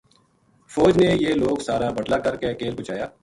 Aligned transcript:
فوج 0.73 0.93
نے 1.01 1.07
یہ 1.23 1.35
لوک 1.43 1.61
سارا 1.67 1.89
بٹلا 1.97 2.17
کر 2.25 2.35
کے 2.41 2.53
کیل 2.59 2.75
پوہچایا 2.75 3.07